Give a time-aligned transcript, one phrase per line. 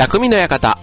[0.00, 0.78] 匠の館。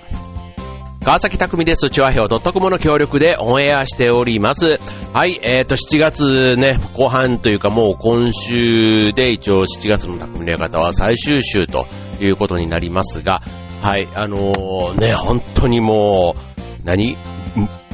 [1.04, 1.89] 川崎匠です。
[1.89, 4.78] チュアヘオ .com の協力でオンエアしております。
[5.12, 11.88] はい、えっ、と、7月ね、後半というかもう今週で一応7月の匠の館は最終週と
[12.22, 13.42] いうことになりますが、
[13.81, 17.18] はい、あのーね、本当にもう、何？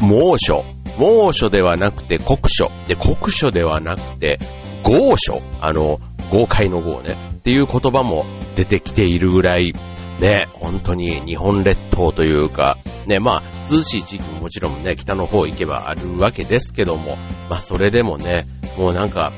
[0.02, 0.66] 猛暑。
[0.98, 2.70] 猛暑ではなくて酷暑。
[2.90, 4.40] で、酷暑ではなくて
[4.84, 5.42] 豪暑。
[5.62, 7.16] あの、豪快の豪ね。
[7.32, 9.74] っていう言葉も出てきているぐらい、
[10.23, 12.77] ね、本当に日本列島というか、
[13.07, 17.18] ね、まあ、涼しい地域ももちろんね、北の方行けばあるわけですけども、
[17.49, 19.33] まあ、それでもね、もうなんか、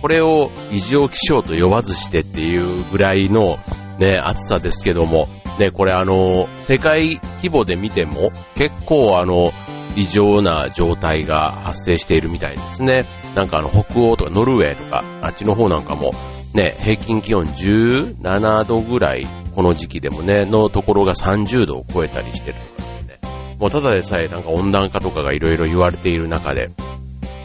[0.00, 3.58] これを異常気象と呼ばずしてっていうぐらいの
[3.98, 5.26] ね、暑さですけども、
[5.58, 9.50] ね、これあの、世界規模で見ても結構あの、
[9.96, 13.06] 異常な状態が発生しているみたいですね。
[13.34, 16.12] なんかあの、北欧とかノルウェーとか、あっちの方なんかも、
[16.54, 19.26] ね、平均気温17度ぐらい、
[19.58, 23.56] この時期でもね、のところが30度を超えたりしてるとかね。
[23.58, 26.70] もうただでさえなんか温暖化とかがいろいろ言われている中で、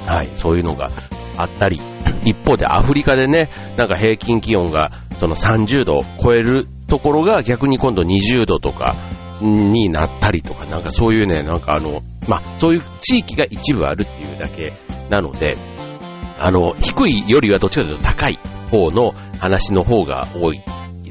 [0.05, 0.91] はい、そういうのが
[1.37, 1.81] あったり、
[2.23, 8.95] 一方でアフリカでね、なんか平均気温がその30度を超えるところが逆に今度20度とか
[9.41, 14.73] になったりとか、なんかそういうね、なんかあの、まあ、そういう地域が一部あるっていうだけ
[15.09, 15.57] なので、
[16.39, 18.37] あの、低いよりはどっちかというと高い
[18.69, 20.61] 方の話の方が多い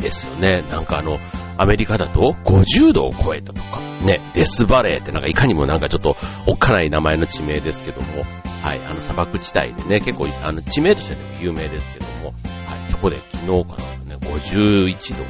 [0.02, 0.62] ですよね。
[0.68, 1.18] なんかあの、
[1.56, 8.24] アメリカだと50度を超えたとか、ね、デスバレーってなんかいかにもなんかちょっとおっかない名前の地名ですけども、
[8.62, 12.34] はい、あの砂漠地帯でね、結構あの地名としては有名ですけども、
[12.66, 15.24] はい、そこで昨日かな、ね、51度、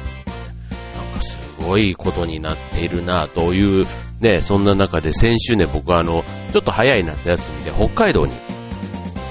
[0.99, 3.85] なんかすごいことになっているなという、
[4.19, 8.33] ね、そんな中で先週ね、僕はあの、ちょっと早い夏休みで北海道に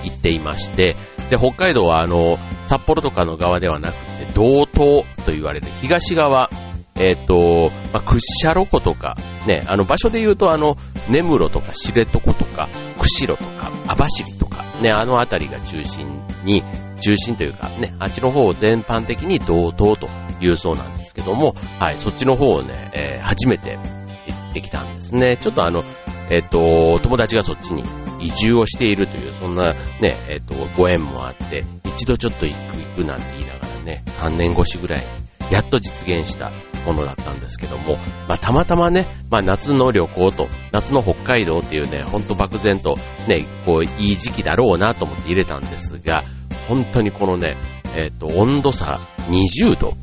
[0.05, 0.97] 行っていまして、
[1.31, 3.95] で、北海道はあの、札幌とかの側ではなく、
[4.35, 6.51] 道東と言われる東側、
[6.95, 9.17] えっ、と、まあ、屈斜路湖とか、
[9.47, 10.77] ね、あの場所で言うとあの、
[11.09, 16.07] 根室とか知床とか、釧路とか、網走とか、ね、あの辺りが中心
[16.45, 16.63] に、
[17.01, 20.07] 中心というかね、あっちの方を全般的に道東と
[20.41, 23.79] いうそうなんですけども、はい、そっちの方をね、えー初めて
[24.27, 25.37] 行ってきたんですね。
[25.37, 25.85] ちょっとあの、
[26.29, 27.83] えっ、と、友達がそっちに
[28.21, 35.05] 移住をしているという、そんなね、えっ、と、ご縁もあって、一度ちょっと行く行くなんて言いながらね、3年越しぐらい、
[35.51, 36.51] やっと実現した
[36.87, 37.97] ものだったんですけども、
[38.29, 42.97] まあ、たまたまね、まあ、夏の旅行と、夏の北海道っていうね、ほんと漠然と、
[43.29, 46.25] ね、こう、いい時期だろうなと思って入れたんですが、
[46.69, 47.57] 本当にこのね、
[47.95, 49.95] えっ、と、温度差20度。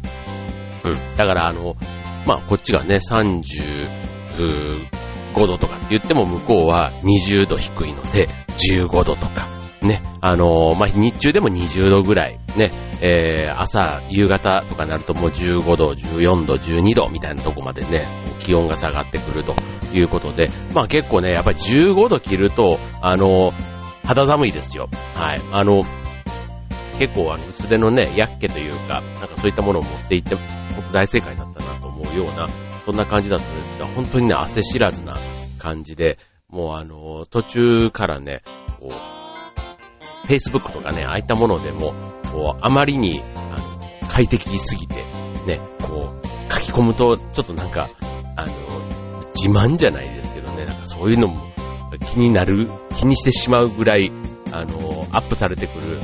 [0.83, 1.15] うん。
[1.17, 1.75] だからあの、
[2.27, 3.87] まあ、こっちがね、35
[5.47, 19.55] 度とかって言っても向こうは20度低いので、15度とか、ね、あのまあ、日中でも20度ぐらい、ね、えー、朝、夕方とかになるともう15度、14度、12度みたいなとこまでね、気温が下がってくると
[19.93, 23.53] いうことで、まあ結構ね、やっぱり15度切ると、あの
[24.03, 24.89] 肌寒いですよ。
[25.15, 25.41] はい。
[25.51, 25.81] あの、
[26.97, 32.49] 結構あの、薄手のね、ヤッケというか、なんかそういったものを持っていって、本当大正解だったなと思うような、
[32.85, 35.15] そんな感じだったんですが、本当にね、汗知らずな
[35.59, 36.17] 感じで、
[36.49, 38.41] もうあの、途中からね、
[38.79, 39.18] こう、
[40.29, 41.93] Facebook とかね、ああいったものでも、
[42.31, 44.95] こう、あまりに、あの、快適すぎて、
[45.45, 47.89] ね、こう、書き込むと、ちょっとなんか、
[48.35, 51.49] あの、自慢じゃないですけどね、なんかそういうのも
[52.11, 54.11] 気になる、気にしてしまうぐらい、
[54.51, 55.99] あの、アップされてくる、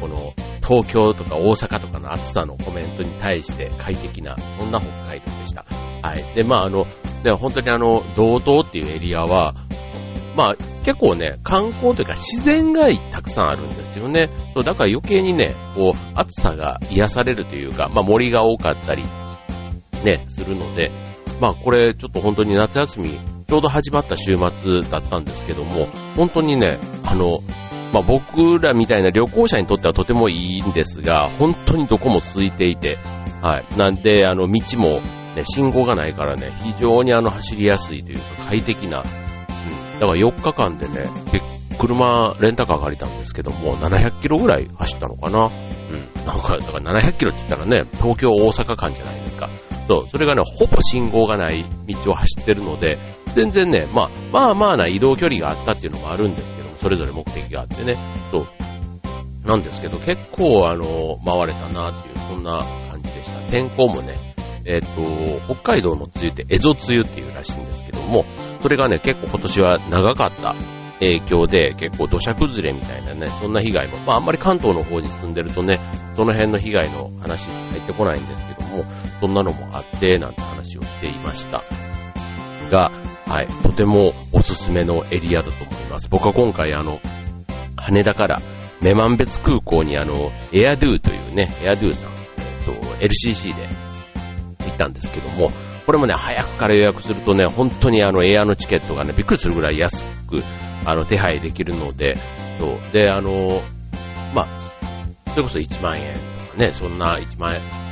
[0.00, 0.32] この、
[0.66, 5.64] 東京とか大阪とかの暑さのコメントに対して快適な、そんな北海道でした。
[6.02, 6.34] はい。
[6.34, 6.84] で、まああの、
[7.24, 9.54] ね、本当にあの、道東っていうエリアは、
[10.36, 14.28] まあ結構ね、観光というか自然がたくさんあるんですよね。
[14.54, 19.02] そう、だから余計にね、こう、暑さが癒されるというか、まあ森が多かったり、
[20.04, 20.90] ね、するので、
[21.40, 25.86] まあこれちょっと本当に夏休み、ちょうど始まった週末だったんですけども、
[26.16, 27.40] 本当にね、あの、
[27.92, 32.98] まあ僕らみたいな旅行者にとってはとてもいいんですが、本当にどこも空いていて、
[33.42, 33.78] はい。
[33.78, 35.00] なんで、あの、道も、
[35.36, 39.02] ね、信号がないからね、非常にあの、走りやすいというか、快適な、
[40.00, 41.06] だから4日間でね、
[41.78, 45.50] 車、レンタカー借りたんですけども、700キロぐらい走ったのかな
[45.90, 46.26] うん。
[46.26, 49.50] なんか、だから700キロって言ったらね、東京、大阪間じゃないですか。
[49.88, 52.98] そう、それがね、ほぼ信号がない道を走ってるので、
[53.34, 57.96] 全然ね、まあ、まあまあな移動距離があったっていうのもあるんですけども、それぞれ目的があってね、
[58.30, 58.46] そう。
[59.46, 62.58] なんですけど、結構、あの、回れたなっていう、そんな
[62.90, 63.38] 感じでした。
[63.48, 64.25] 天候もね、
[64.66, 68.24] えっ、と、北海道の梅雨って、蝦夷梅雨っていうらしいんですけども、
[68.60, 70.56] それがね、結構今年は長かった
[70.98, 75.80] 影響で結構土砂崩れみたいなね、そんな被害も、まああんまり関東の方に住んでるとね、
[76.16, 78.84] その辺の被害の話入ってこないんですけども、
[79.20, 81.62] そんなのもあって、なんて話をしていました。
[82.70, 82.90] が、
[83.26, 86.08] はい、とてもおすすめのエリアだと思います。
[86.08, 87.00] 僕は今回あの、
[87.76, 88.40] 羽田から
[88.80, 93.68] 女満別空港にあの、エアドゥというね、エアドゥさん、えっと、LCC で
[94.76, 95.50] ったんですけども、
[95.86, 100.42] これもね、早くから予約するとね、本当にあの、エアのチケットがね、びっくりするぐらい安く、
[100.84, 102.16] あの、手配できるので、
[102.58, 102.92] そう。
[102.92, 103.62] で、あの、
[104.34, 104.72] まあ、
[105.30, 106.20] それこそ1万円と
[106.52, 107.86] かね、そんな1万円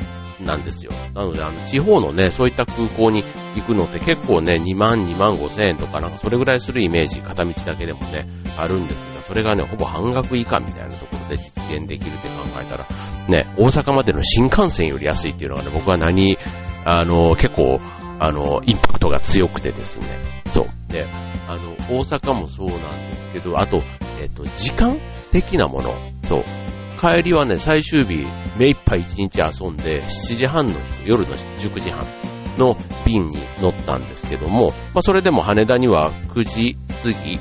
[0.44, 0.92] なんですよ。
[1.14, 3.22] なので、あの、地方のね、そういった空港に
[3.54, 8.26] 行くのって結構ね、2万、2万5千円とかなんかそれぐらいするイメージ、片道だけでもね、
[8.56, 12.86] あるんですが、それがね、ほぼ半額以下みたいなところで実現できるって考えたら、
[13.28, 16.36] ね、大阪までの新幹線より安いっていうのがね、僕は何、
[16.84, 17.80] あの、結構、
[18.18, 20.42] あの、インパクトが強くてですね。
[20.52, 20.92] そう。
[20.92, 21.06] で、
[21.48, 23.82] あの、大阪もそうなんですけど、あと、
[24.20, 24.98] えっ、と、時間
[25.30, 25.94] 的なもの。
[26.24, 26.44] そう。
[27.00, 28.24] 帰りはね、最終日、
[28.58, 30.72] 目いっぱい一日遊んで、7時半の
[31.04, 32.06] 夜の19時半
[32.56, 37.38] の便に乗ったんですけども、まあそれでも羽田には9時過ぎ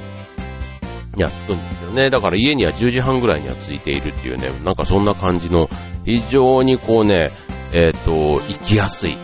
[1.15, 2.09] には着くんですよね。
[2.09, 5.69] だから家には10時半ぐらいには着いているっていうね、なんかそんな感じの、
[6.05, 7.31] 非常にこうね、
[7.73, 9.17] えっ、ー、と、行きやすい、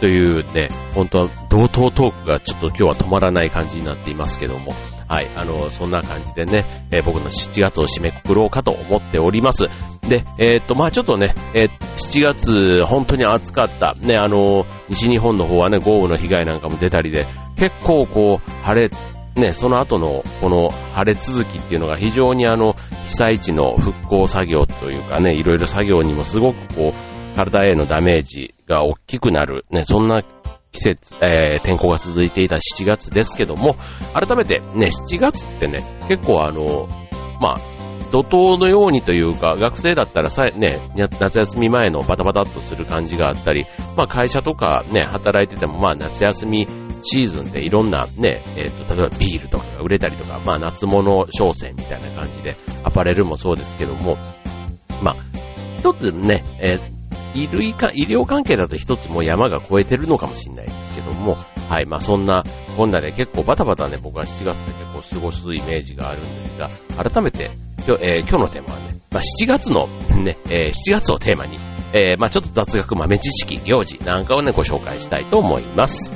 [0.00, 4.72] というね、本当は同等トークがちょっと今日は止まらない感じになっていますけども、
[5.08, 9.66] はい、あの、そんな感じでね、えー、僕の7月を締めくくろうかと思っております。
[10.08, 13.94] で、えー、っと、まあちょっとね、えー、7月本当に暑かった。
[14.00, 17.26] ね、あの、西日本の方はね、豪雨の被害なんかも出たりで、
[17.56, 18.90] 結構こう、晴れ、
[19.34, 22.74] ね、その後のこの晴れ続きっていうのが非常にあの、
[23.04, 30.22] 被災地の復興作業というかね、いろいろ作業にもすごくこう、体へのダメージが大きくなる、ね、そんな
[30.72, 33.76] 季節、えー、天候が続いていた7月ですけども、
[34.12, 36.88] 改めてね、7月ってね、結構あの、
[37.40, 37.78] まあ、
[38.10, 40.90] 怒涛のようにというか、学生だったらさ、ね、
[41.20, 43.66] 夏休み前のバタバタっとする感じがあったり、
[43.96, 46.66] まあ会社とかね、働いてても、まあ夏休み
[47.02, 54.16] シーズンでいろんなね、えっ、ー、と、例えばビールとかが売れたりとか、まあ夏物商戦みたいな感じで、アパレルもそうですけども、
[55.02, 55.16] まあ、
[55.76, 56.97] 一つね、えー
[57.42, 61.36] 医類か、医療関係だと一つも山が越えてるのかもしれないですけども、
[61.68, 62.44] はい、まあそんな、
[62.76, 67.50] こんなで結構バタバタね、僕は7月で結構過ごすイメージがあるんですが、改めて、
[67.86, 69.86] 今日、えー、今日のテーマはね、まあ7月の
[70.22, 71.58] ね、えー、7月をテーマに、
[71.94, 76.12] えー、まあちょっと雑学豆知識、行事なんかをね、ご紹介したいと思います。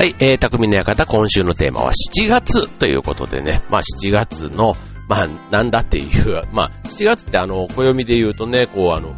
[0.00, 4.72] はい、えー、匠の館、今週のテーマは7月ということでね、まあ7月の、
[5.10, 9.14] まあなんだっていう、 まあ7月ってあの、暦で言うとね、こうあの、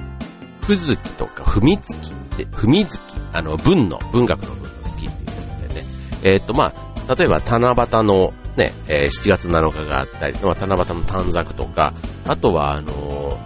[0.61, 3.03] ふずきとか、ふみつきって、ふみずき、
[3.33, 5.87] あの、文の、文学の文の月っていうことでね、
[6.25, 11.95] えー、とまあ、例えば七夕のね、えー、7月7日があったり、まあ、七夕の短冊とか、
[12.27, 13.39] あとはあの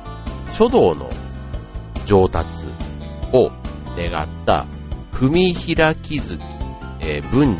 [0.53, 1.11] 書道の
[2.07, 2.49] 上達
[3.35, 3.51] を
[3.95, 4.65] 願った、
[5.13, 6.39] 踏み開き月
[7.07, 7.59] えー、文に、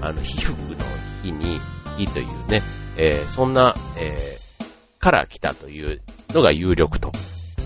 [0.00, 0.76] あの、被服の
[1.22, 1.60] 日に
[1.98, 2.62] 月というね、
[2.96, 6.00] えー、そんな、えー、から来たという
[6.30, 7.12] のが有力と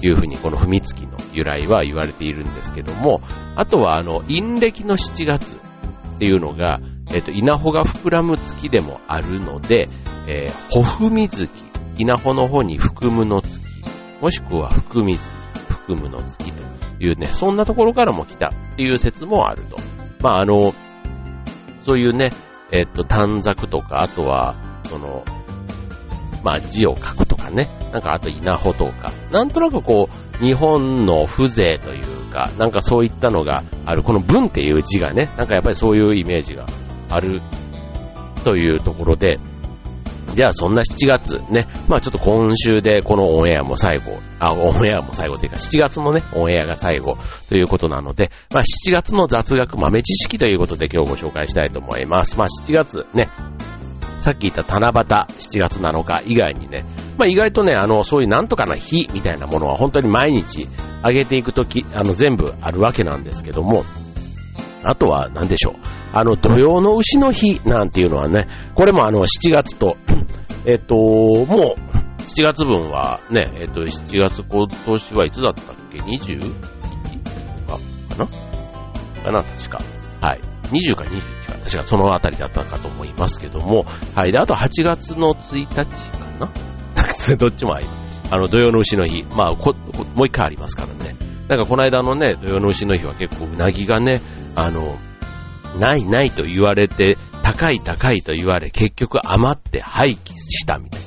[0.03, 3.21] いうふうに、この踏みつきの由来は言われているんですけども、
[3.55, 5.57] あとは、あの、陰暦の7月
[6.17, 6.81] っていうのが、
[7.15, 9.89] えっ、と、稲穂が膨らむ月でもあるので、
[10.27, 11.49] えー、ほふみ月、
[11.99, 13.65] 稲穂の方に含むの月、
[14.21, 15.33] もしくは含み月、
[15.69, 16.63] 含むの月と
[16.99, 19.77] いうね、そんなところからも来たっていう説もあると。
[20.21, 20.75] まあ、あの、
[21.87, 22.31] そういうね、
[22.73, 24.57] えっと、短冊とか、あとは、
[24.91, 25.25] その、
[26.43, 30.09] まあ字を書くとかね、なんかあと稲穂とか、なんとなくこ
[30.41, 36.67] う、日本の風情というか、なんかそういったのがある、この文っていう字がね、なんかやっぱりそういうイメージが
[37.09, 37.41] ある
[38.45, 39.39] というところで、
[40.37, 47.17] じゃあそんな7月ね、まあちょっと今週でこのオンエアも最後、あ、オンエアも最後というか7月のね、オンエアが最後
[47.49, 52.37] ということなので、まあ7月の雑学豆知識ということで今日ご紹介したいと思います。
[52.37, 53.31] まあ7月ね、
[54.19, 56.85] さっき言った七夕7月7日以外にね、
[57.17, 60.69] まあ意外とね、あの、そういうなんとかな日みたいなものは本当に毎日
[61.03, 63.87] 上げていくとき、あの全部あるわけなんですけども、
[64.85, 65.75] あとは何でしょう。
[66.13, 69.97] あの、土曜の牛の日なんていうのはね、これもあの、7月と、
[70.67, 76.41] えっと、もう、7月分はね、えっ、と、7月今年はいつだったっけ ?21?
[77.67, 77.79] か
[78.19, 78.27] な？
[79.23, 79.81] かな確か。
[80.21, 80.41] はい。
[80.73, 81.53] 20か21か。
[81.65, 83.87] 確かそのあたりだったかと思いますけども。
[84.17, 84.33] はい。
[84.33, 85.85] で、あと8月の1日か
[86.41, 86.51] な？
[87.39, 87.87] どっちもあい。
[88.31, 89.23] あの、土曜の牛の日。
[89.23, 89.73] まあこ、
[90.17, 91.15] もう一回ありますからね。
[91.47, 94.21] なんかこの間のね、土曜の牛の日は結構うなぎがね、
[94.57, 94.99] あの、
[95.79, 101.01] ないないと言われて、高い高いと言われ、結局余って廃棄したみたい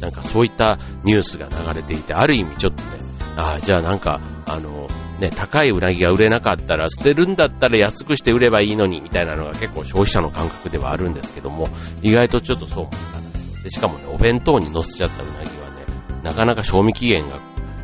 [0.00, 2.90] なんかそういったニュースが流れていて、ある意味ちょっとね、
[3.36, 4.88] ああ、じゃあなんか、あの、
[5.20, 11.68] ね、高いうなぎが売れなかったら、捨てるんだったら安くして売ればいいのに、みたいなのが結構消費者の感覚ではあるんですけども、
[12.00, 13.70] 意外とちょっとそうもいかないで。
[13.70, 15.84] しかもね、お弁当に乗せちゃったうなぎはね、
[16.24, 17.38] なかなか賞味期限が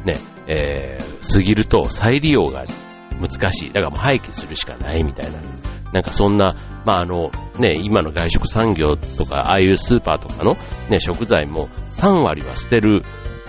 [0.06, 2.64] ね、えー、過ぎると再利用が
[3.20, 3.68] 難しい。
[3.68, 5.38] だからもう廃棄するしかないみたいな。
[5.92, 10.56] なんかそんな、まああの、ね、今の外食産業とか、ああいうスーパーとかの
[10.88, 13.02] ね、食材も3割は捨てる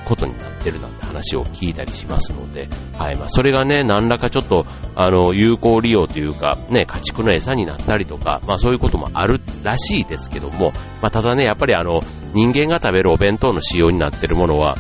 [0.06, 2.68] ことになってるなんて話を聞いたりしますので、
[2.98, 10.72] はい、まあそれがね、何らかちょっと、あの、有効利用というか、ね、家畜の餌になったりとか、まあそういうこともあるらしいですけども、
[11.02, 12.00] まあただね、やっぱりあの、
[12.34, 14.78] 人間が食べるお弁当の仕様になってるものは、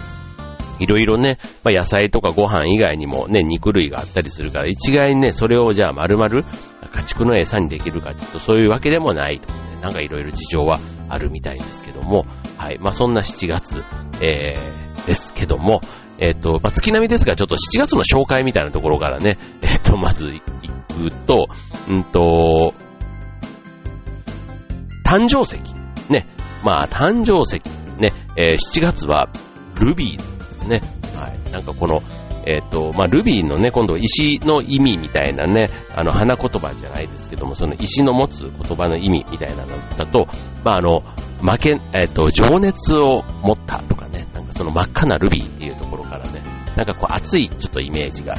[0.80, 6.46] いろいろね、まあ、野菜とかご飯以外にもね、肉類があったりするから、一概にね、それをじゃあ丸々
[7.00, 12.26] 家畜の餌にできるかというと、そういうわけでもないとね、なんかいろいろ事情はあるみたいですけども、
[12.58, 12.80] はい。
[12.80, 13.84] まあ、そんな7月、
[14.22, 15.82] えー、ですけども、
[16.18, 20.42] えっ、ー、と、まあ、月並みですが、ちょっと7月の紹介みたいなところからね、 えっ、ー、と、まず行
[20.94, 21.48] くと、
[21.88, 22.74] うんと、
[25.06, 25.58] 誕生石。
[26.10, 26.28] ね。
[26.64, 27.62] まあ、誕生石。
[27.98, 28.14] ね。
[28.36, 29.30] えー、7月は、
[29.80, 30.82] ルビーですね。
[31.16, 31.52] はい。
[31.52, 32.04] なんかこの、
[32.46, 40.28] えっ、ー、と、まあ、ルビーのね、今度石の意味みたいなね、あの、花言葉じゃないですけども、その石の持つ言葉の意味みたいなのだと、
[40.64, 41.04] まあ、あの、
[41.42, 46.42] 負け、えっ、ー、と、情熱を持ったとかね、なんかその真っ赤なルビーっていうところからね、
[46.76, 48.36] なんかこう熱いちょっとイメージが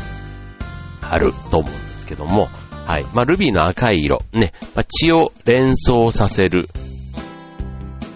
[1.02, 2.48] あると思うんですけども、
[2.86, 3.04] はい。
[3.14, 6.68] まあ、ルビーの赤い色、ね、まあ、血を連想させる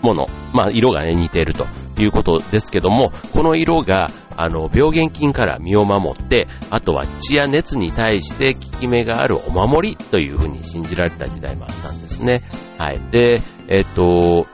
[0.02, 1.66] もの、まあ、色がね、似ていると
[2.00, 12.40] いうことですけども、この色が、あの、病原菌から身を守って、あとは血や熱に対して効き目があるお守りというふうに信じられた時代もあったんですね。
[12.78, 13.00] はい。
[13.11, 14.46] で、えっと、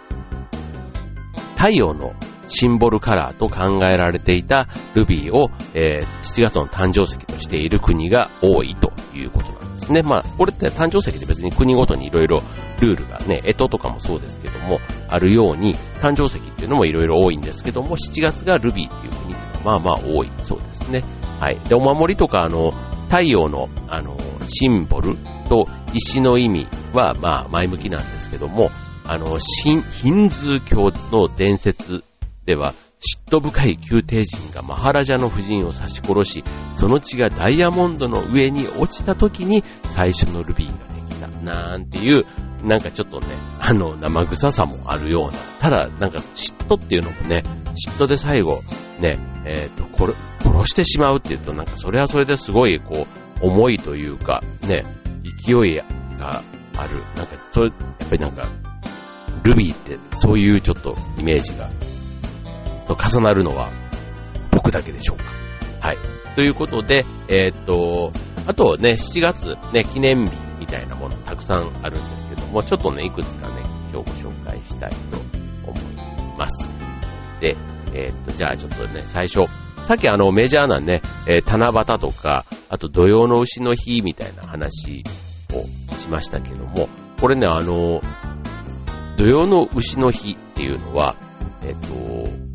[1.56, 2.14] 太陽の
[2.50, 10.02] シンボルカラーと考えられていたルビーを、えー、7月の誕生石としている国が多いということなんですね。
[10.02, 12.42] まあ、これって誕生石で別に国ごとにいろいろ
[12.80, 21.04] ルールがね、干支とかもそうですけども、あるように、誕生石っていうのもいろいろ多いんですけども、7月がルビーっていう国ってまあまあ多いそうですね。
[21.38, 21.60] はい。
[21.68, 22.72] で、お守りとか、あの、
[23.08, 24.16] 太陽の、あの、
[24.46, 25.16] シンボル
[25.48, 28.70] と石の意味は、まあ、前向きなんですけども、
[29.04, 32.04] あの、ヒンズー教の伝説
[32.50, 41.28] では、嫉妬深い宮廷人がマハラジャの夫人を刺し殺し、その血がダイヤモンドの上に落ちた時に最初のルビーができた。
[41.28, 42.26] なんていう、
[42.64, 45.38] なんかちょっとね、あの、生臭さもあるような。
[45.60, 48.62] ただ、なんか嫉妬っていうのもね、嫉妬で最後、
[48.98, 50.16] ね、えっ、ー、と、殺、
[50.64, 53.06] してしまうっていうと、なんかそれはそれですごい、こ
[53.40, 54.84] う、重いというか、ね、
[55.46, 55.76] 勢い
[56.18, 56.42] が
[56.76, 57.04] ある。
[57.14, 58.48] なんか、それ、やっぱりなんか、
[59.44, 61.70] ルビーってそういうちょっとイメージが
[62.90, 63.70] と重なるのは
[64.50, 65.24] 僕だけでしょうか。
[65.80, 65.98] はい。
[66.34, 68.12] ということで、えー、っと、
[68.46, 74.96] あとね、7月ね、記念日みたいなものたくさんあるんですけども、ちょっとね、いくつかね、今日ご紹介したいと
[75.66, 76.68] 思います。
[77.40, 77.56] で、
[77.94, 79.48] えー、っと、じゃあちょっとね、最初、
[79.84, 85.04] さっきあのメジャーなね、えー、七夕とか、あと土曜の牛の日みたいな話
[85.52, 86.88] をしましたけども、
[87.20, 88.02] これね、あの、
[89.16, 91.14] 土曜の牛の日っていうのは、
[91.62, 92.49] えっ、と、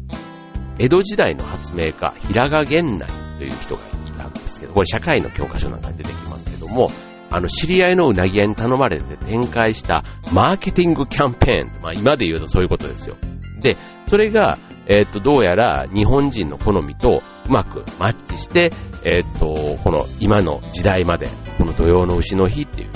[0.78, 6.90] 江戸時代の発明家、平賀源内という人がいたんですけど、これ社会の教科書なんかに出てきますけども、
[7.32, 11.82] あの、知り合いのうなぎ屋に頼まれて展開したマーケティングキャンペーン。
[11.82, 13.16] まあ今で言うとそういうことですよ。
[13.62, 13.78] で、
[14.08, 18.72] それが、えっ、と、どうやら日本人の好みとうまくマッチして、
[19.04, 21.28] えっ、と、この今の時代まで、
[21.58, 22.90] この土曜の牛の日っていう。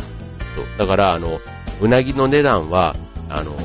[0.77, 1.39] だから、あの、
[1.81, 2.95] うなぎの値段は、
[3.29, 3.55] あの、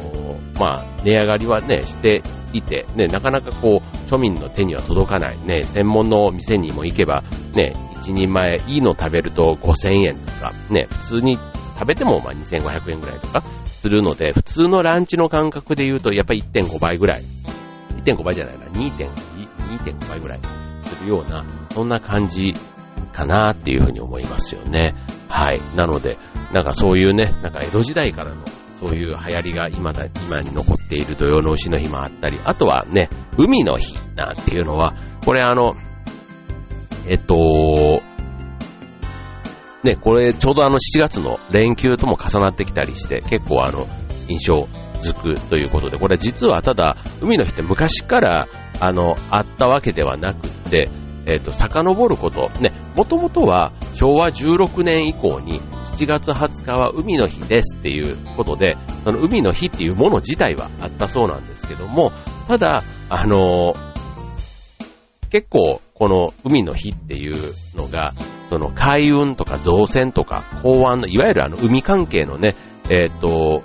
[0.58, 2.22] まあ、値上がりはね、して
[2.54, 7.22] いて、ね、なかなかこう、庶民の手には届かない、ね、専門の店にも行けば、
[7.54, 11.38] ね、一人前いいの食べると5000円とか、ね、普通に
[11.78, 17.22] 食べてもまあ2500円ぐらいとかするので、普通のランチの感覚で言うと、やっぱり1.5倍ぐらい、
[17.96, 20.40] 1.5倍じゃないな、2.5倍ぐらい
[20.84, 22.52] するような、そんな感じ
[23.12, 24.94] かなっていうふうに思いますよね。
[25.28, 25.60] はい。
[25.76, 26.18] なので、
[26.52, 28.42] なんかそういうね、なんか江戸時代からの
[28.84, 35.72] そういう流行りが今だ、今に残っている土曜の牛の日もあったり、あとはね、海の日なんていうのは、これあの、
[37.06, 38.02] えっと、
[39.84, 43.86] ね、これちょうどあの7月の連休とも重なってきたりして、結構あの、
[44.28, 44.68] 印象
[45.00, 48.48] づくということで、これ実はただ、海の日って昔から
[48.80, 50.90] あの、あったわけではなくって、
[51.26, 62.12] えっ、ー、と、遡ること、ね、もともとは昭和16年以降に7月20日は海の日ですっていうことで、その海の日っていうもの自体はあったそうなんですけども、
[62.48, 63.74] ただ、あの、
[65.30, 68.12] 結構この海の日っていうのが、
[68.48, 72.56] その海運とか造船とか港湾の、いわゆるあの海関係のね、
[72.90, 73.62] えっ、ー、と、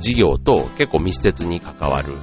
[0.00, 2.18] 事業と結構密接に関わる。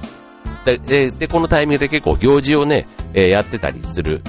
[0.64, 4.22] で、で、このタイミングで結構行事をね、えやってたりする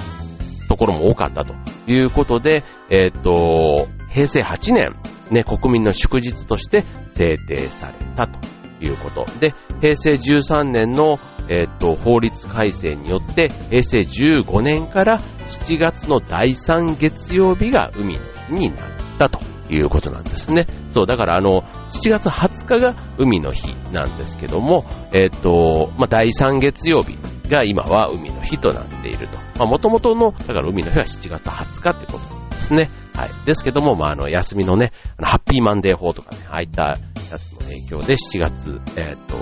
[0.74, 1.54] ところも多かったと
[1.86, 4.96] いうことで、えっ、と、平成8年、
[5.30, 6.82] ね、国民の祝日として
[7.14, 8.40] 制定されたと
[8.84, 9.24] いうこと。
[9.38, 18.88] で、平成13年の、えっ、と、法律改正によって、平成15年から7月の第3月曜日が海の日になっ
[19.18, 20.66] たということなんですね。
[20.92, 27.16] そう、だからあの、7月20日が海の日なんですけども、えっ、ー、と、まあ、第3月曜日
[27.48, 29.36] が今は海の日となっていると。
[29.58, 32.90] まあ、元々の、だから海の日は7月20日ってことですね。
[33.14, 33.30] はい。
[33.46, 36.98] ですけども、まあ、あの、休みのね、あのハッピーマンデー法とかね、ああいった
[37.30, 39.36] やつの影響で7月、えっ、ー、と、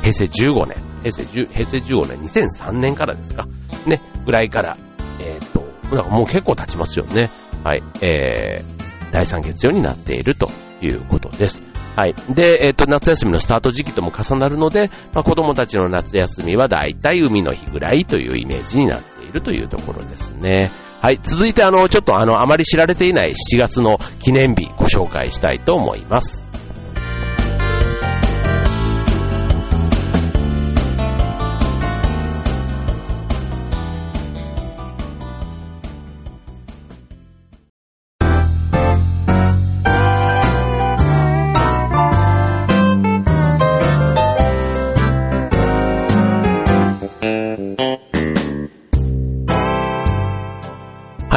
[0.00, 3.46] 平成15年、平成10、平成15年、2003年からですか、
[3.86, 4.78] ね、ぐらいから、
[5.20, 7.30] えっ、ー、と、だかもう結構経ちますよね。
[7.68, 11.62] はい、えー、第3月曜になっているということです。
[11.96, 12.14] はい。
[12.32, 20.72] で、えっ、ー、と、夏休みのスタート時期とも重なるので、まあ、子供たちの夏休みはだいたい海の日ぐらいというイメージになっているというところですね。
[21.02, 21.20] はい。
[21.22, 26.47] 続いて、あの、ちょっとあの、あまり知られていない7月の記念日ご紹介したいと思います。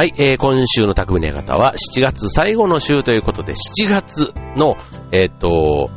[0.02, 4.74] はい、えー、今週の匠の方は7月最後の週ということで、7月の、
[5.12, 5.90] えっ、ー、と、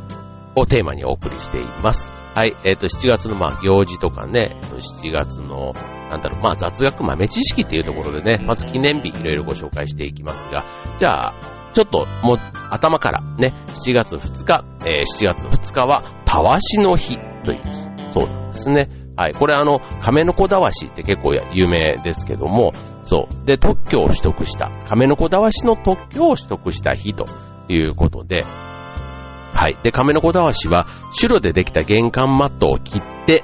[0.54, 2.12] をテーマにお送りしています。
[2.12, 5.72] はい、えっ、ー、と、7月のまあ行事とかね、7月の、
[6.08, 10.64] なんだろう、まあ雑学豆知識っていうところでね、まず記念日いろいろご紹介していきますが、
[11.00, 11.34] じゃあ、
[11.72, 12.36] ちょっともう
[12.70, 17.60] 頭からね、7月2日、えー、7月2日はたわしの日という、
[18.14, 19.05] そうなんですね。
[19.16, 19.32] はい。
[19.32, 22.72] これあの、亀の子だわしって結構有名ですけども、
[23.04, 23.46] そう。
[23.46, 24.70] で、特許を取得した。
[24.88, 27.26] 亀の子だわしの特許を取得した日と
[27.68, 29.78] いうことで、はい。
[29.82, 33.42] で、亀の子だわしは、白でできた玄関マットを切って、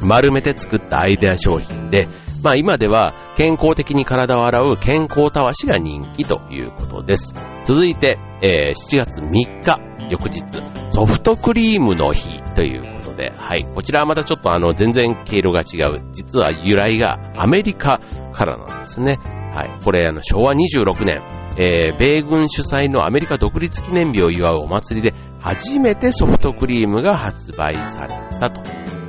[0.00, 2.08] 丸めて作ったアイデア商品で、
[2.44, 7.34] まあ今では健康的に体を洗う健康たわしが人気ということです。
[7.64, 10.42] 続いて、えー、7月3日、翌日、
[10.90, 13.64] ソフトクリームの日ということで、はい。
[13.64, 16.04] こちらはまたちょっとあの、全然経路が違う。
[16.12, 18.00] 実は由来がアメリカ
[18.32, 19.18] からなんですね。
[19.54, 19.84] はい。
[19.84, 21.22] これあの、昭和26年、
[21.56, 28.62] えー、米軍主催のアメリカ独立記念日を祝うお祭りで初めてソフトクリームが発売されたと。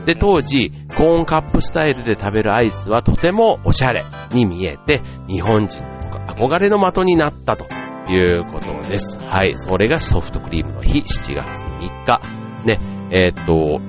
[0.06, 5.96] で、当時、コーンカップスタイルで食べるアイスはとてもおしゃれに見えて、日本人の
[6.28, 7.66] 憧れの的になったと
[8.12, 9.20] いうことです。
[9.20, 9.54] はい。
[9.56, 12.22] それがソフトクリームの日、7月3日。
[12.66, 12.80] ね、
[13.12, 13.82] えー、っと、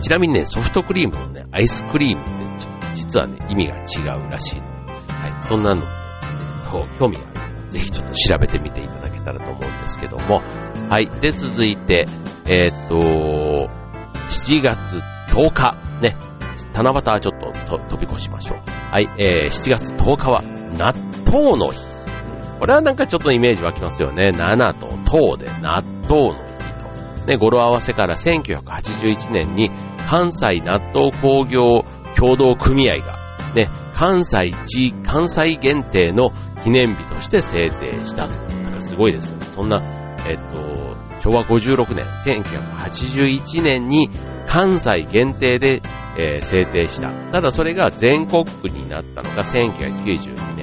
[0.00, 4.60] ちなみにね、ソフトクリームのね、アイスクリームってちょっと実はね、意味が違うらしい。
[4.60, 5.48] はい。
[5.48, 10.42] そんなの、えっと、興味があるぜひちょっと調べてみていただけたらと思うんですけども。
[10.88, 11.08] はい。
[11.20, 12.06] で、続いて、
[12.46, 12.96] えー、っと、
[14.28, 16.16] 7月10日、ね、
[16.72, 18.58] 七夕はちょっと飛び越しましょう。
[18.92, 20.94] はい、えー、7月10日は納
[21.26, 21.97] 豆の日。
[22.58, 24.30] これはなんかちょっとイメージ湧きますよね。
[24.30, 27.26] 7と糖で納豆の日と。
[27.26, 29.70] ね、語呂合わせから1981年に
[30.06, 33.18] 関西納豆工業協同組合が、
[33.54, 36.30] ね、関西地、関西限定の
[36.64, 38.38] 記念日として制定したと。
[38.54, 39.46] なんかすごいですよね。
[39.46, 39.82] そんな、
[40.28, 44.10] えっと、昭和56年、1981年に
[44.46, 45.82] 関西限定で、
[46.18, 47.10] えー、制定した。
[47.30, 50.57] ただそれが全国区になったのが1992年、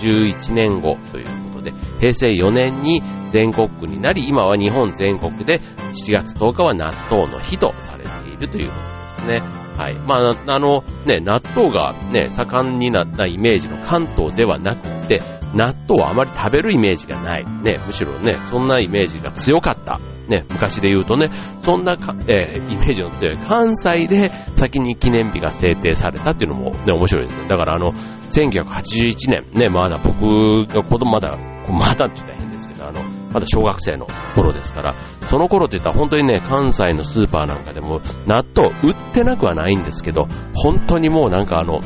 [0.00, 9.60] 11年後ということで、平成4年に全国区になり、今は日本全国で7月10日は納豆の日とされているということですね。
[9.76, 9.94] はい。
[9.94, 15.22] まあ、あの、ね、納豆がね、盛んになったイメージの関東ではなくて、
[15.54, 17.44] 納豆はあまり食べるイメージがない。
[17.44, 19.98] ね、むしろね、そんなイメージが強かった。
[20.30, 21.28] ね、昔で言うとね、
[21.60, 27.48] そんなか、えー、イメージの強い関西で先に記念日が制定されたっていうのもね、面白いですね。
[27.48, 31.36] だからあの、1981年、ね、まだ僕が子供まだ、
[31.68, 34.94] まだって言ったら変ですけど、あの、まだ小学生の頃ですから、
[35.28, 41.80] その頃って言ったら本当にね、関西のスーパーなんかでも納豆売ってなくはないんですけど、本当にもうなんかあの、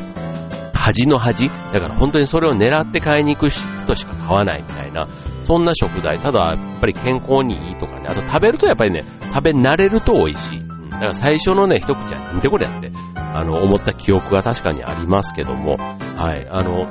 [0.73, 5.07] 端の端だから本当にそれを狙って買いに行く人しか買わないみたいな、
[5.45, 6.19] そんな食材。
[6.19, 9.03] ただ、やっぱり健康にいいとかね、あと食べるとやっぱりね、
[9.33, 10.67] 食べ慣れると美味しい。
[10.89, 16.87] だから最初のね、一口はなんでこれやって、あの、思った記憶が確かにありますけども、はい、あの、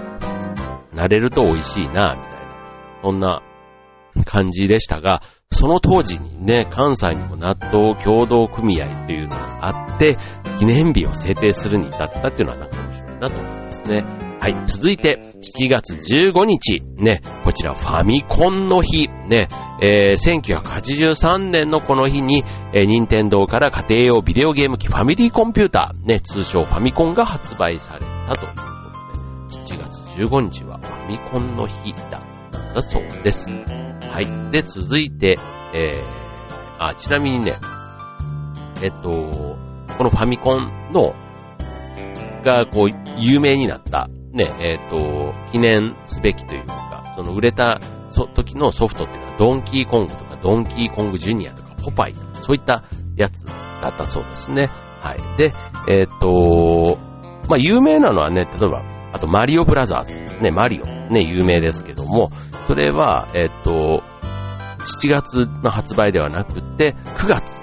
[0.94, 2.18] 慣れると美味しいな、みたいな、
[3.02, 3.42] そんな
[4.24, 10.16] 感じでしたが、その当時にね、関西にも納豆協同組合というのがあって、
[10.58, 14.33] 記念日を制定するに至ったっていうのはなんか面白いなと思いますね。
[14.44, 14.56] はい。
[14.66, 16.82] 続いて、7月15日。
[16.98, 17.22] ね。
[17.44, 19.08] こちら、ファミコンの日。
[19.08, 19.48] ね。
[19.80, 28.54] えー、1983年のこの日に、えー、任天堂から家庭用ビデオゲーム機ファミリーコンピューター、ね、通称ファミコンが発売されたというこ
[29.48, 33.48] とで、7月15日はファミコンの日だったそうです。
[33.48, 34.50] はい。
[34.52, 35.38] で、続いて、
[35.72, 37.56] えー、あ、ちなみにね、
[38.82, 39.08] えっと、
[39.96, 41.14] このファミコンの、
[42.44, 47.80] が、こう、有名になった、ね、えっ、ー、と、記念すべきというか、その売れた
[48.34, 52.84] 時のソフトっていうのは、ドンキーコングとか、ドンキーコングジュニアとか、ポパイとか、そういった
[53.16, 54.68] やつだったそうですね。
[55.00, 55.38] はい。
[55.38, 55.54] で、
[55.88, 56.98] えっ、ー、と、
[57.48, 60.42] まあ、有名なのはね、例えば、あと、マリオブラザーズ。
[60.42, 60.84] ね、マリオ。
[60.84, 62.30] ね、有名ですけども、
[62.66, 64.02] それは、えっ、ー、と、
[64.84, 67.62] 7月の発売ではなくて、9月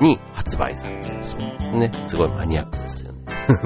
[0.00, 1.92] に発売されてるそうですね。
[2.06, 3.20] すごいマニアックですよね。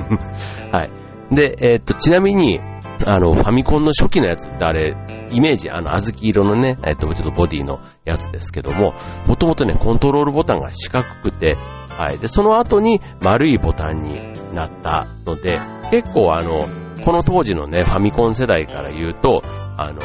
[0.73, 1.08] はい。
[1.31, 2.61] で、えー、っと、ちなみに、
[3.07, 4.97] あの、ファミコンの初期のやつってあれ、
[5.31, 8.95] イメージ、あの、小豆色のね、えっと、ちょっとボディのやつですけども、
[9.27, 11.57] もともとね、コントロールボタンが四角くて、
[11.99, 12.19] はい。
[12.19, 15.61] で、その後に丸いボタンになったので、
[15.91, 16.61] 結構あの、
[17.05, 19.43] この当時のね、ファミコン世代から言うと、
[19.77, 20.01] あの、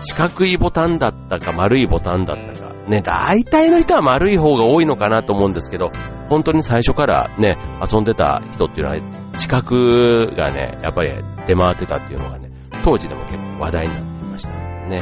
[0.00, 5.90] 四角いボタンだったか丸いボタンだったか、ね、大体の人は丸い方が多いのかなと思うんですけど、
[6.28, 9.00] 本当に最初からね、遊んでた人っていうのは、
[9.36, 11.12] 四角がね、やっぱり
[11.46, 12.50] 出回ってたっていうのがね、
[12.84, 15.00] 当時でも結構話題になっていましたね。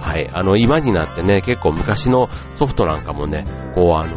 [0.00, 0.28] はい。
[0.32, 4.16] あの、今になってね、結構昔のソフトなんかもね、こうあの、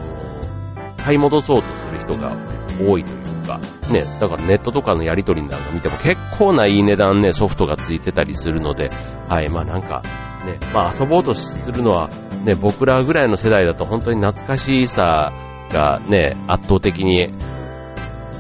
[0.98, 2.36] 買い戻そうとする人が
[2.82, 3.60] 多いというか、
[3.92, 8.90] ね、だからネットとかのやりとりなんか見ても結構ないい値段ね、ソフトがついてたりするので、
[9.30, 10.02] はい、まあなんか、
[10.46, 12.10] ね、まあ遊ぼうとするのは、
[12.44, 15.34] ね、僕らぐらいの世代だと本当に懐かしさ
[15.70, 17.34] がね、圧倒的に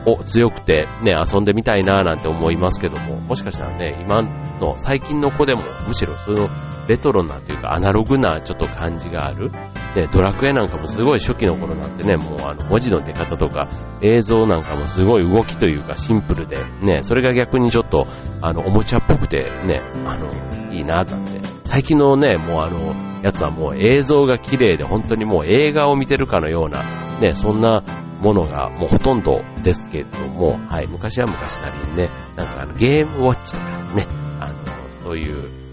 [0.06, 4.22] お強くてね、遊んでみたいななんて思いますけども、もしかしたらね、今
[4.60, 6.50] の最近の子でもむしろその
[6.88, 9.52] レトロなというかアナログなちょっと感じがある。
[9.96, 13.70] ね、ドラクエなんかもすごい初期の頃なんてね、もうあの文字の出方とか
[14.02, 18.06] 映像なんかもすごい動きというかシンプルで、ね、それが逆にちょっと
[18.42, 21.40] あのおもちゃっぽくてね、あの、いいなぁなんて。
[21.64, 22.94] 最近のね、もうあの、
[23.24, 27.82] やつはもう映像が綺麗で本当にもう映画を見てるかのような、ね、そんな
[28.22, 34.06] ものがもうほとんどですけども、はい、昔は昔なりにね、なんかあのゲームウォッチとかね、
[34.40, 35.65] あの、そういう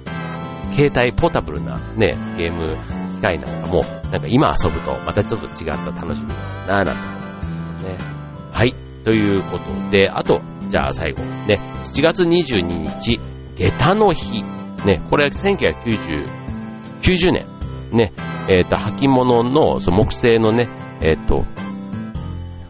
[0.72, 2.76] 携帯ポータブルなね、ゲーム
[3.14, 6.34] 機械なんかも、なんか今遊ぶとまたちょっと違った楽しみだ
[6.66, 7.42] なぁなんて思いま
[7.78, 7.96] すね。
[8.52, 8.74] はい。
[9.04, 12.62] ということで、あと、じゃあ最後、ね、7月22
[13.00, 13.20] 日、
[13.56, 14.42] 下駄の日。
[14.84, 16.26] ね、これは1990、
[17.00, 17.46] 90年。
[17.92, 18.12] ね、
[18.48, 20.68] えっ、ー、と、履物の、その木製のね、
[21.02, 21.44] えっ、ー、と、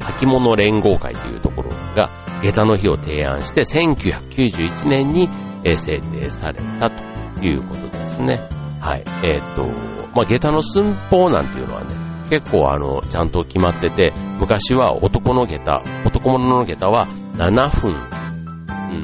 [0.00, 2.10] 履物連合会というところが、
[2.42, 5.28] 下駄の日を提案して、1991年に
[5.76, 7.11] 制定されたと
[7.48, 8.40] いうことですね。
[8.80, 9.04] はい。
[9.22, 9.68] えっ、ー、と、
[10.14, 11.94] まあ、下駄の寸法なんていうのはね、
[12.28, 17.94] 結構あの、ちゃんと決まってて、昔は男の下駄、男物の下駄は7分、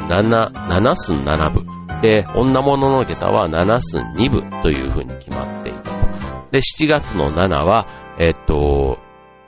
[0.08, 1.66] 7、7寸7分。
[2.00, 6.08] で、女物の下駄は7寸2分という風に決まっていたと。
[6.52, 7.86] で、7月の7は、
[8.18, 8.98] えっ、ー、と、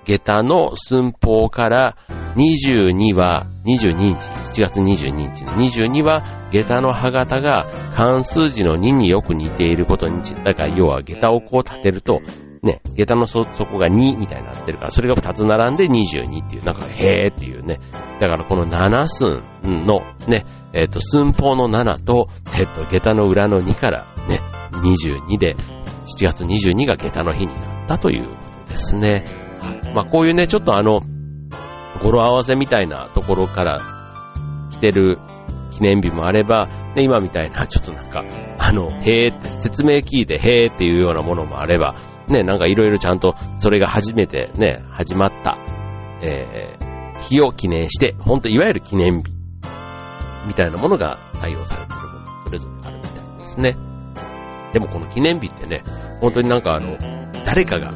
[0.05, 1.97] 下駄の寸法から
[2.37, 12.21] 22は、22日、7月22日の22は、下駄の歯型が関数字の2によく似ていることに、だから要は下駄をこう立てると、
[12.63, 17.81] ね、下駄の底が2みたいになってるから、それが2つ並んで22っていう、なんか、へーっていうね。
[18.21, 24.41] だからこの7寸のね、えっ、ー、と、寸法の7と、えっ、ー、と、下駄の裏の2からね、
[24.73, 28.35] 22で、7月22が下駄の日になったというこ
[28.67, 29.25] とですね。
[29.95, 31.01] まあ、こういうね、ちょっとあの、
[32.03, 33.81] 語呂合わせみたいなところから
[34.71, 35.19] 来てる
[35.73, 38.25] 記念日もあれば、ね、今みたいな、ちょっとなんか、
[38.59, 41.95] あの、へーって、説明聞いてへーっていうようなものもあれば、
[42.29, 45.59] ね、なんかいろいろちゃんとそれが初めてね、始まった、
[46.23, 49.31] えー、日を記念して、ほんといわゆる記念日
[50.47, 53.77] みたいなものが採用されてるもの、それぞれあるみたいですね。
[54.73, 55.83] でもこの記念日ってね、
[56.21, 56.97] 本当になんかあの、
[57.45, 57.91] 誰かが、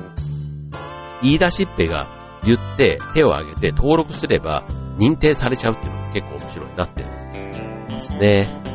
[1.22, 4.64] 言い出しっぺが言って手を挙げて登録すれば
[4.98, 7.02] 認定されちゃうっていうのが結構面白いなって
[7.88, 8.73] ですね。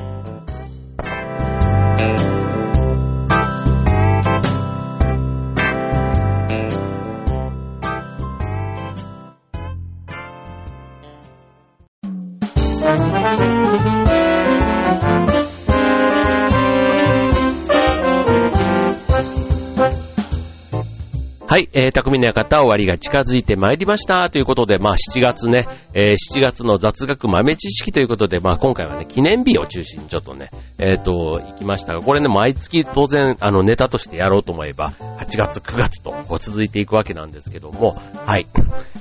[21.60, 38.48] はい、えー、匠の館終わりが近づいてまいりましたということで、まあ7月ね、えー、7月の雑学豆知識ということで、まあ今回はね、記念日を中心にちょっとね、えっ、ー、と、行きましたが、これね、毎月当然、あの、ネタとしてやろうと思えば、8月、9月とこう続いていくわけなんですけども、はい。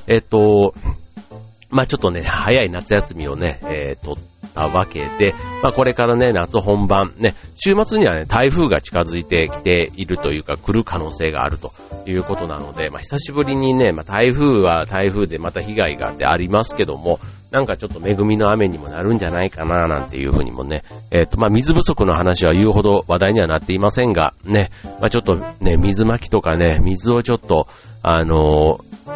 [0.09, 0.75] えっ、ー、と、
[1.71, 4.17] まあちょっとね、早い夏休みをね、えー、とっ
[4.49, 11.73] たわけで、まあこれからね、夏本番、ね、週末にはね、台風が近づいてきているというか、来る可能性があると
[12.07, 27.67] いうことなので、まあ久しぶりにね、まあ台風は台風でまた被害があってありますけども、なんかちょっと恵みの雨にもなるんじゃないかな、なんていうふうにもね、えっ、ー、と、まあ水不足の話は言うほど話題にはなっていませんが、ね、まあちょっとね、水まきとかね、水をちょっと、
[28.03, 29.09] あのー、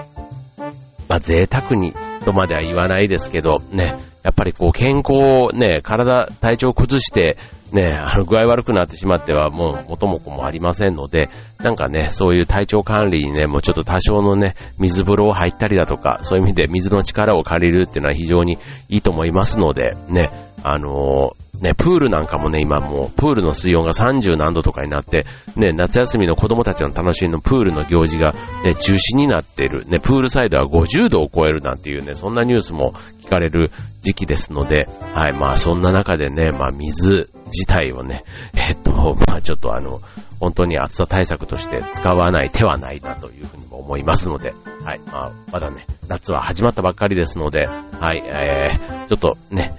[1.08, 1.92] まあ贅沢に
[2.22, 7.36] とまでは言わないですけど、ね、やっぱりこう健康をね、体、体調を崩して、
[7.72, 18.58] ね、あの具合悪くなってしまってはもう元も子もありませんので、なんかね、そういう体調管理にね、もうちょっと多少のね、水風呂を入ったりだとか、そういう意味で水の力を借りるっていうのは非常に
[18.88, 20.30] いいと思いますので、ね、
[20.62, 29.86] あのね、プールなんかもね、今もう、プールの水温が30何度とかになって、ね、夏休みの子供たちの楽しみのプールの行事が、ね、中止になっている。
[29.86, 33.70] ね、プールサイドは50度を超えるなんていうね、そんなニュースも聞かれる
[34.00, 38.92] 時期ですので、はい、まあそんな中でね、まあ水自体をね、えっと、
[39.28, 40.00] まあちょっとあの、
[40.40, 44.52] 本当に暑さ対策として使わない手はないなというふうにも思いますので、
[44.84, 49.72] はい、まあまだね、夏は始まったばっかりですので、はい、えー、ちょっとね、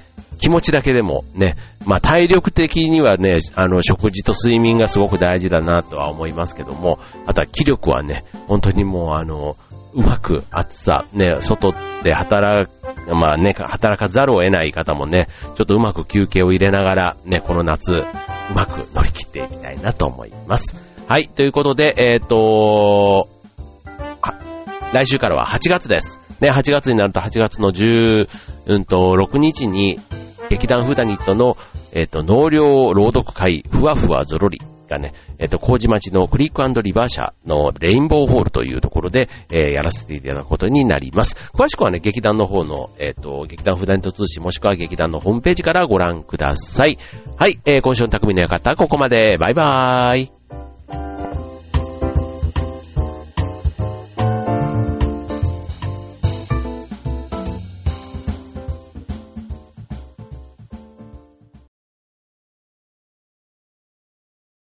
[0.43, 9.55] 気持ちだけでもね、まあ体力的にはね、あの食事と睡眠がすごく大事だなとは思いますけども、あとは気力はね、本当にもうあの、
[9.93, 18.05] うまく暑さ、ね、外で働く、まあね、働かざるを得ない方もね、ちょっとうまく休憩を入れながら、ね、この夏、う
[18.53, 20.75] まく乗り切っていきたいなと思います。
[21.07, 23.29] はい、ということで、えっ、ー、と、
[24.91, 26.19] 来週からは8月です。
[26.41, 28.27] ね、8月になると8月の10、
[28.65, 29.99] うんと、6日に、
[30.53, 31.57] 劇団フーダニットの、
[31.93, 41.35] えっ、ー、と、納涼朗読会、ふわふわぞろりがね、えっ、ー、と、麹町のクリックリバー社のレインボーホールというところで、えー、やらせていただくことになります。
[41.53, 46.99] 詳しくはね、劇団の方の、えっ、と、劇団フーダニット通信もしくは劇団のホームページからご覧ください。
[47.35, 49.37] はい、えー、今週の匠の館、ここまで。
[49.39, 50.42] バイバーイ。